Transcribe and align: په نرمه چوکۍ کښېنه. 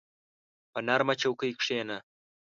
په 0.71 0.79
نرمه 0.87 1.13
چوکۍ 1.21 1.51
کښېنه. 1.59 1.97